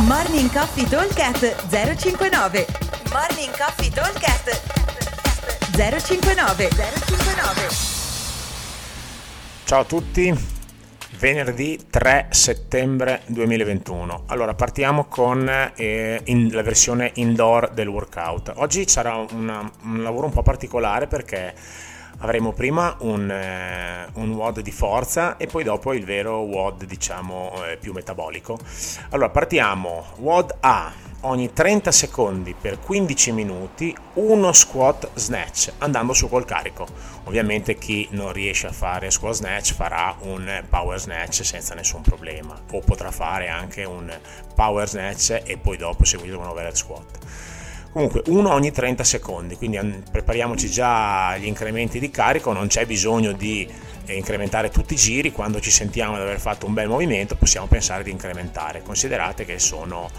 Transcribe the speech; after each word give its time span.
Morning 0.00 0.50
Coffee 0.50 0.88
Talkcast 0.88 1.68
059 1.68 2.66
Morning 3.12 3.54
Coffee 3.56 3.90
Talkcast 3.90 4.62
059 5.76 6.68
059 6.70 7.68
Ciao 9.64 9.80
a 9.80 9.84
tutti, 9.84 10.34
venerdì 11.18 11.78
3 11.90 12.28
settembre 12.30 13.20
2021. 13.26 14.24
Allora 14.28 14.54
partiamo 14.54 15.04
con 15.04 15.46
eh, 15.76 16.20
in, 16.24 16.48
la 16.52 16.62
versione 16.62 17.10
indoor 17.16 17.72
del 17.72 17.88
workout. 17.88 18.50
Oggi 18.56 18.88
sarà 18.88 19.16
una, 19.32 19.70
un 19.82 20.02
lavoro 20.02 20.24
un 20.26 20.32
po' 20.32 20.42
particolare 20.42 21.06
perché 21.06 21.54
avremo 22.18 22.52
prima 22.52 22.96
un, 23.00 23.30
eh, 23.30 24.08
un, 24.14 24.30
WOD 24.32 24.60
di 24.60 24.70
forza 24.70 25.36
e 25.36 25.46
poi 25.46 25.64
dopo 25.64 25.92
il 25.92 26.04
vero 26.04 26.38
WOD 26.38 26.84
diciamo 26.84 27.52
eh, 27.66 27.76
più 27.76 27.92
metabolico. 27.92 28.58
Allora 29.10 29.28
partiamo, 29.28 30.04
WOD 30.16 30.56
A 30.60 30.92
ogni 31.22 31.52
30 31.52 31.92
secondi 31.92 32.54
per 32.58 32.80
15 32.80 33.32
minuti 33.32 33.94
uno 34.14 34.52
squat 34.52 35.10
snatch 35.14 35.72
andando 35.78 36.12
su 36.12 36.28
col 36.28 36.44
carico. 36.44 36.86
Ovviamente 37.24 37.76
chi 37.76 38.08
non 38.10 38.32
riesce 38.32 38.66
a 38.66 38.72
fare 38.72 39.10
squat 39.10 39.34
snatch 39.34 39.74
farà 39.74 40.14
un 40.20 40.64
power 40.68 40.98
snatch 40.98 41.44
senza 41.44 41.74
nessun 41.74 42.02
problema 42.02 42.58
o 42.72 42.80
potrà 42.80 43.10
fare 43.10 43.48
anche 43.48 43.84
un 43.84 44.12
power 44.54 44.88
snatch 44.88 45.42
e 45.44 45.56
poi 45.58 45.76
dopo 45.76 46.04
seguire 46.04 46.36
un 46.36 46.46
overhead 46.46 46.74
squat 46.74 47.18
comunque 47.92 48.22
uno 48.26 48.52
ogni 48.52 48.70
30 48.70 49.04
secondi 49.04 49.56
quindi 49.56 50.02
prepariamoci 50.10 50.68
già 50.68 51.28
agli 51.28 51.46
incrementi 51.46 52.00
di 52.00 52.10
carico 52.10 52.52
non 52.52 52.66
c'è 52.66 52.86
bisogno 52.86 53.32
di 53.32 53.68
eh, 54.06 54.16
incrementare 54.16 54.70
tutti 54.70 54.94
i 54.94 54.96
giri 54.96 55.32
quando 55.32 55.60
ci 55.60 55.70
sentiamo 55.70 56.16
di 56.16 56.22
aver 56.22 56.40
fatto 56.40 56.66
un 56.66 56.74
bel 56.74 56.88
movimento 56.88 57.36
possiamo 57.36 57.66
pensare 57.66 58.02
di 58.02 58.10
incrementare. 58.10 58.82
Considerate 58.82 59.44
che 59.44 59.58
sono 59.58 60.10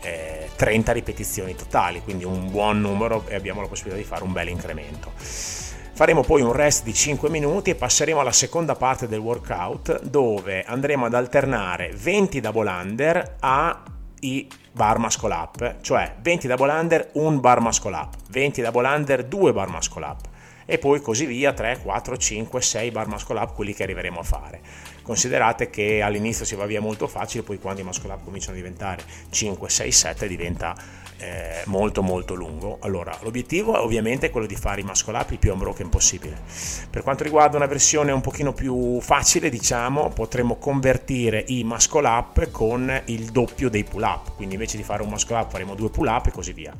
eh, 0.00 0.48
30 0.56 0.92
ripetizioni 0.92 1.54
totali 1.54 2.02
quindi 2.02 2.24
un 2.24 2.50
buon 2.50 2.80
numero 2.80 3.24
e 3.28 3.34
abbiamo 3.34 3.60
la 3.60 3.68
possibilità 3.68 4.00
di 4.00 4.08
fare 4.08 4.24
un 4.24 4.32
bel 4.32 4.48
incremento. 4.48 5.12
Faremo 5.18 6.22
poi 6.22 6.42
un 6.42 6.52
rest 6.52 6.84
di 6.84 6.94
5 6.94 7.28
minuti 7.28 7.70
e 7.70 7.74
passeremo 7.74 8.20
alla 8.20 8.32
seconda 8.32 8.76
parte 8.76 9.08
del 9.08 9.18
workout 9.18 10.02
dove 10.02 10.62
andremo 10.64 11.06
ad 11.06 11.14
alternare 11.14 11.90
20 11.92 12.40
double 12.40 12.70
under 12.70 13.36
a 13.40 13.82
i 14.20 14.48
bar 14.72 14.98
muscle 14.98 15.32
up, 15.32 15.76
cioè 15.80 16.14
20 16.20 16.46
double 16.46 16.70
under, 16.70 17.10
1 17.12 17.40
bar 17.40 17.60
muscle 17.60 17.94
up, 17.94 18.16
20 18.28 18.62
double 18.62 18.86
under, 18.86 19.24
2 19.24 19.52
bar 19.52 19.68
muscle 19.68 20.04
up 20.04 20.28
e 20.70 20.76
poi 20.76 21.00
così 21.00 21.24
via 21.24 21.54
3, 21.54 21.80
4, 21.82 22.16
5, 22.16 22.60
6 22.60 22.90
bar 22.90 23.08
muscle 23.08 23.38
up, 23.38 23.54
quelli 23.54 23.72
che 23.72 23.84
arriveremo 23.84 24.20
a 24.20 24.22
fare. 24.22 24.60
Considerate 25.02 25.70
che 25.70 26.02
all'inizio 26.02 26.44
si 26.44 26.54
va 26.54 26.66
via 26.66 26.82
molto 26.82 27.06
facile, 27.06 27.42
poi 27.42 27.58
quando 27.58 27.80
i 27.80 27.84
muscle 27.84 28.12
up 28.12 28.22
cominciano 28.22 28.52
a 28.52 28.56
diventare 28.56 29.02
5, 29.30 29.66
6, 29.66 29.90
7 29.90 30.28
diventa 30.28 30.76
eh, 31.18 31.62
molto 31.66 32.02
molto 32.02 32.34
lungo. 32.34 32.78
Allora, 32.80 33.16
l'obiettivo 33.22 33.80
ovviamente 33.82 34.26
è 34.26 34.30
quello 34.30 34.46
di 34.46 34.56
fare 34.56 34.80
i 34.80 34.84
muscle 34.84 35.16
up 35.16 35.30
il 35.30 35.38
più 35.38 35.52
unbroken 35.52 35.88
possibile. 35.88 36.40
Per 36.88 37.02
quanto 37.02 37.24
riguarda 37.24 37.56
una 37.56 37.66
versione 37.66 38.12
un 38.12 38.20
pochino 38.20 38.52
più 38.52 39.00
facile, 39.00 39.50
diciamo, 39.50 40.10
potremmo 40.10 40.56
convertire 40.56 41.44
i 41.48 41.64
muscle 41.64 42.06
up 42.06 42.50
con 42.50 43.02
il 43.06 43.30
doppio 43.30 43.68
dei 43.68 43.84
pull 43.84 44.02
up, 44.02 44.34
quindi 44.36 44.54
invece 44.54 44.76
di 44.76 44.82
fare 44.82 45.02
un 45.02 45.08
muscle 45.08 45.36
up 45.36 45.50
faremo 45.50 45.74
due 45.74 45.90
pull 45.90 46.06
up 46.06 46.26
e 46.26 46.30
così 46.30 46.52
via. 46.52 46.74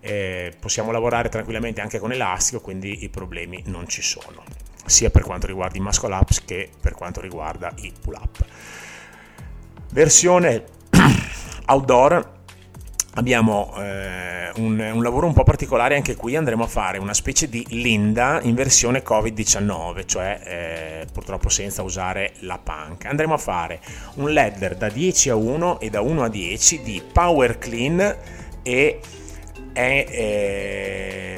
Eh, 0.00 0.52
possiamo 0.58 0.92
lavorare 0.92 1.28
tranquillamente 1.28 1.80
anche 1.80 1.98
con 1.98 2.12
elastico, 2.12 2.60
quindi 2.60 3.04
i 3.04 3.08
problemi 3.08 3.62
non 3.66 3.88
ci 3.88 4.02
sono, 4.02 4.44
sia 4.84 5.10
per 5.10 5.22
quanto 5.22 5.46
riguarda 5.46 5.76
i 5.76 5.80
muscle 5.80 6.14
ups 6.14 6.44
che 6.44 6.70
per 6.80 6.94
quanto 6.94 7.20
riguarda 7.20 7.72
i 7.76 7.92
pull 8.00 8.14
up. 8.14 8.44
Versione 9.90 10.64
outdoor 11.66 12.36
abbiamo 13.18 13.74
eh, 13.78 14.52
un, 14.56 14.78
un, 14.78 15.02
lavoro 15.02 15.26
un 15.26 15.32
po' 15.32 15.42
particolare 15.42 15.96
anche 15.96 16.14
qui, 16.14 16.36
andremo 16.36 16.62
a 16.62 16.68
fare 16.68 16.98
una 16.98 17.14
specie 17.14 17.48
di 17.48 17.66
Linda 17.70 18.40
in 18.42 18.54
versione 18.54 19.02
Covid-19, 19.02 20.06
cioè 20.06 20.40
eh, 20.44 21.06
purtroppo 21.12 21.48
senza 21.48 21.82
usare 21.82 22.34
la 22.40 22.58
punk. 22.62 23.06
Andremo 23.06 23.34
a 23.34 23.38
fare 23.38 23.80
un 24.14 24.32
ladder 24.32 24.76
da 24.76 24.88
10 24.88 25.30
a 25.30 25.34
1 25.34 25.80
e 25.80 25.90
da 25.90 26.00
1 26.00 26.22
a 26.22 26.28
10 26.28 26.82
di 26.82 27.02
power 27.12 27.58
clean 27.58 28.16
e 28.62 29.00
è, 29.72 30.06
eh, 30.08 31.37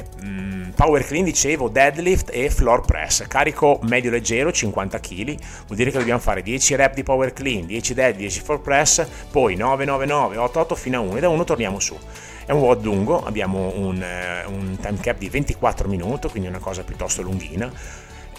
power 0.81 1.05
clean 1.05 1.23
dicevo 1.23 1.69
deadlift 1.69 2.31
e 2.33 2.49
floor 2.49 2.81
press. 2.81 3.27
Carico 3.27 3.77
medio 3.83 4.09
leggero 4.09 4.51
50 4.51 4.99
kg 4.99 5.25
vuol 5.67 5.77
dire 5.77 5.91
che 5.91 5.99
dobbiamo 5.99 6.19
fare 6.19 6.41
10 6.41 6.75
rep 6.75 6.95
di 6.95 7.03
power 7.03 7.33
clean 7.33 7.67
10 7.67 7.93
dead 7.93 8.15
10 8.15 8.41
floor 8.41 8.61
press 8.61 9.07
poi 9.29 9.55
9 9.55 9.85
9 9.85 10.05
9 10.07 10.37
8 10.37 10.59
8 10.59 10.73
fino 10.73 10.97
a 10.97 11.01
1 11.01 11.17
e 11.17 11.19
da 11.19 11.29
1 11.29 11.43
torniamo 11.43 11.79
su. 11.79 11.95
È 12.43 12.51
un 12.51 12.61
WOD 12.61 12.83
lungo 12.83 13.23
abbiamo 13.23 13.71
un, 13.75 14.01
eh, 14.01 14.43
un 14.47 14.75
time 14.81 14.97
cap 14.99 15.19
di 15.19 15.29
24 15.29 15.87
minuti 15.87 16.29
quindi 16.29 16.49
una 16.49 16.57
cosa 16.57 16.83
piuttosto 16.83 17.21
lunghina 17.21 17.71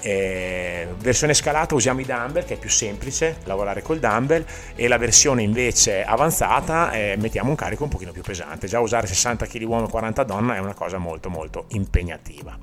eh, 0.02 0.88
versione 0.98 1.32
scalata 1.32 1.74
usiamo 1.74 2.00
i 2.00 2.04
dumbbell 2.04 2.44
che 2.44 2.54
è 2.54 2.58
più 2.58 2.68
semplice 2.68 3.36
lavorare 3.44 3.82
col 3.82 3.98
dumbbell 3.98 4.44
e 4.74 4.88
la 4.88 4.98
versione 4.98 5.42
invece 5.42 6.04
avanzata 6.04 6.90
eh, 6.90 7.16
mettiamo 7.18 7.50
un 7.50 7.56
carico 7.56 7.84
un 7.84 7.88
pochino 7.88 8.12
più 8.12 8.22
pesante. 8.22 8.66
Già 8.66 8.80
usare 8.80 9.06
60 9.06 9.46
kg 9.46 9.62
uomo 9.62 9.86
e 9.86 9.90
40 9.90 10.24
donna 10.24 10.56
è 10.56 10.58
una 10.58 10.74
cosa 10.74 10.98
molto 10.98 11.30
molto 11.30 11.66
impegnativa. 11.68 12.56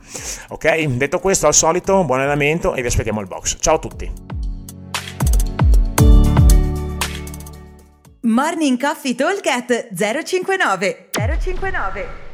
Ok? 0.49 0.85
Detto 0.85 1.19
questo 1.19 1.47
al 1.47 1.53
solito 1.53 2.03
buon 2.03 2.19
allenamento 2.19 2.75
e 2.75 2.81
vi 2.81 2.87
aspettiamo 2.87 3.19
al 3.19 3.27
box. 3.27 3.57
Ciao 3.59 3.75
a 3.75 3.79
tutti! 3.79 4.11
Morning 8.21 8.79
Coffee 8.79 9.15
Talk 9.15 9.41
059 9.95 11.09
059 11.11 12.28